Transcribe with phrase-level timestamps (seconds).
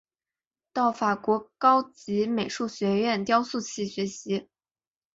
[0.73, 4.49] 到法国高级美术学院雕塑系学习。